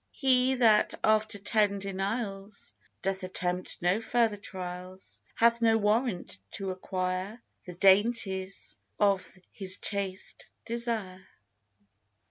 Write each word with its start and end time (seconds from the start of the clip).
He 0.09 0.55
that 0.55 0.95
after 1.03 1.37
ten 1.37 1.77
denials 1.77 2.73
Doth 3.03 3.23
attempt 3.23 3.77
no 3.83 4.01
further 4.01 4.35
trials, 4.35 5.21
Hath 5.35 5.61
no 5.61 5.77
warrant 5.77 6.39
to 6.53 6.71
acquire 6.71 7.39
The 7.67 7.75
dainties 7.75 8.77
of 8.99 9.37
his 9.51 9.77
chaste 9.77 10.47
desire. 10.65 11.27